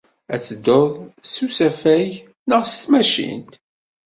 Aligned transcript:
Ad 0.33 0.41
teddud 0.45 0.93
s 1.31 1.35
usafag 1.45 2.11
neɣ 2.49 2.61
s 2.65 2.73
tmacint? 2.83 3.53